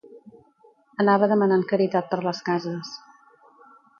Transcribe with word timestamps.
Anava 1.03 1.27
demanant 1.33 1.67
caritat 1.73 2.09
per 2.13 2.21
les 2.29 2.41
cases. 2.49 2.97